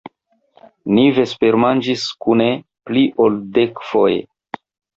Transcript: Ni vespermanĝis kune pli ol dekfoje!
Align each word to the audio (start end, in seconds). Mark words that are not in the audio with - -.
Ni 0.97 1.03
vespermanĝis 1.17 2.07
kune 2.27 2.49
pli 2.89 3.07
ol 3.27 3.39
dekfoje! 3.61 4.21